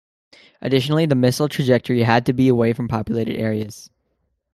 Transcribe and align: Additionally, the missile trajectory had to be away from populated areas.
Additionally, 0.61 1.05
the 1.05 1.13
missile 1.13 1.47
trajectory 1.47 2.01
had 2.01 2.25
to 2.25 2.33
be 2.33 2.47
away 2.47 2.73
from 2.73 2.87
populated 2.87 3.35
areas. 3.37 3.91